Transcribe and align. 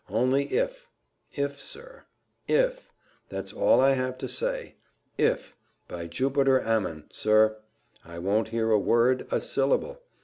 Only 0.09 0.45
if 0.45 0.89
if, 1.31 1.61
sir 1.61 2.05
if 2.47 2.91
that's 3.29 3.53
all 3.53 3.79
I 3.79 3.91
have 3.91 4.17
to 4.17 4.27
say 4.27 4.73
if 5.15 5.55
by 5.87 6.07
Jupiter 6.07 6.59
Ammon 6.59 7.07
sir, 7.11 7.59
I 8.03 8.17
won't 8.17 8.47
hear 8.47 8.71
a 8.71 8.79
word 8.79 9.27
a 9.29 9.39
syllable! 9.39 10.01